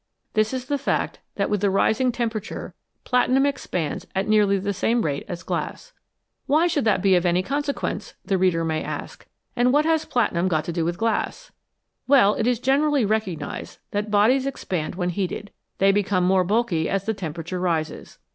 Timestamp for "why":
6.47-6.65